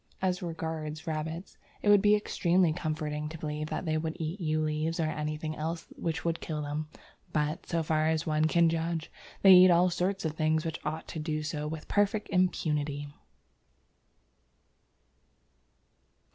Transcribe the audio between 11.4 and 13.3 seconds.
so with perfect impunity.